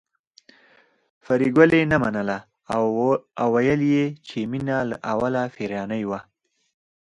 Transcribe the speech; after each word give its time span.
پري 1.23 1.47
ګلې 1.57 1.81
نه 1.91 1.97
منله 2.03 2.37
او 3.43 3.45
ويل 3.53 3.81
يې 3.93 4.05
چې 4.27 4.37
مينه 4.51 4.77
له 4.89 4.97
اوله 5.11 5.43
پيريانۍ 5.55 6.03
وه 6.09 6.19